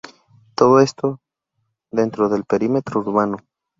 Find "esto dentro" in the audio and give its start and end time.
0.79-2.27